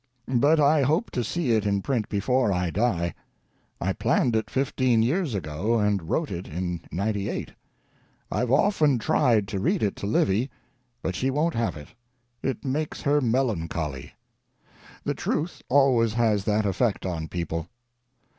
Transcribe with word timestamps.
But 0.33 0.59
I 0.59 0.81
hope 0.81 1.11
to 1.11 1.23
see 1.23 1.51
it 1.51 1.63
in 1.63 1.83
print 1.83 2.09
before 2.09 2.51
I 2.51 2.71
die. 2.71 3.13
I 3.79 3.93
planned 3.93 4.35
it 4.35 4.49
1 4.55 4.65
5 4.65 4.73
years 4.81 5.35
ago, 5.35 5.77
and 5.77 6.09
wrote 6.09 6.31
it 6.31 6.47
in 6.47 6.81
'98. 6.91 7.51
I've 8.31 8.49
often 8.51 8.97
tried 8.97 9.47
to 9.49 9.59
read 9.59 9.83
it 9.83 9.95
to 9.97 10.07
Livy, 10.07 10.49
but 11.03 11.15
she 11.15 11.29
won't 11.29 11.53
have 11.53 11.77
it; 11.77 11.89
it 12.41 12.65
makes 12.65 13.03
her 13.03 13.21
melancholy. 13.21 14.15
The 15.03 15.13
truth 15.13 15.61
always 15.69 16.13
has 16.13 16.45
that 16.45 16.65
effect 16.65 17.05
on 17.05 17.27
people. 17.27 17.67